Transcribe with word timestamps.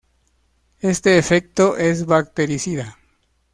Este 0.79 1.19
efecto 1.19 1.77
es 1.77 2.07
bactericida. 2.07 2.97